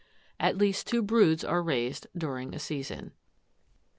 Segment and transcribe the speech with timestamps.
[0.39, 3.11] At least two broods are raised during a season.